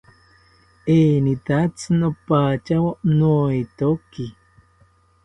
[0.95, 4.27] Enitatzi nopathawo noetoki